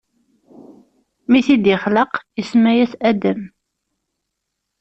[1.29, 2.11] Mi t-id-ixleq,
[2.41, 3.41] isemma-yas Adam.